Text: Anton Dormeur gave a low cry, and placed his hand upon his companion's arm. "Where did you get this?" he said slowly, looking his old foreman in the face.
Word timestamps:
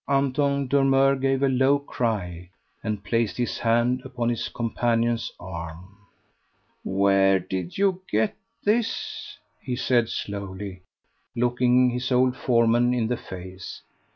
Anton 0.07 0.65
Dormeur 0.67 1.15
gave 1.15 1.43
a 1.43 1.47
low 1.47 1.77
cry, 1.77 2.49
and 2.83 3.03
placed 3.03 3.37
his 3.37 3.59
hand 3.59 4.01
upon 4.03 4.29
his 4.29 4.49
companion's 4.49 5.31
arm. 5.39 5.95
"Where 6.83 7.37
did 7.37 7.77
you 7.77 8.01
get 8.09 8.35
this?" 8.63 9.37
he 9.61 9.75
said 9.75 10.09
slowly, 10.09 10.81
looking 11.35 11.91
his 11.91 12.11
old 12.11 12.35
foreman 12.35 12.95
in 12.95 13.09
the 13.09 13.15
face. 13.17 13.83